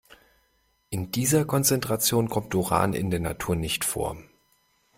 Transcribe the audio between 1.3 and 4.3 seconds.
Konzentration kommt Uran in der Natur nicht vor.